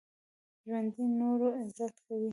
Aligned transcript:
ژوندي 0.63 1.01
د 1.07 1.09
نورو 1.19 1.47
عزت 1.59 1.93
کوي 2.07 2.29